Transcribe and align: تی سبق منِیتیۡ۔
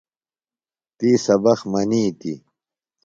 تی 0.97 1.09
سبق 1.25 1.59
منِیتیۡ۔ 1.71 2.37